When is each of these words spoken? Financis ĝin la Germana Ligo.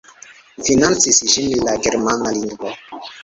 Financis 0.67 1.19
ĝin 1.33 1.53
la 1.67 1.75
Germana 1.87 2.33
Ligo. 2.39 2.73